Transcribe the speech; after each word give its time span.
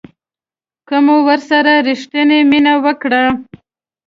که 0.87 0.95
مو 1.05 1.15
ورسره 1.27 1.73
ریښتینې 1.87 2.39
مینه 2.49 2.73
وکړه 2.83 3.23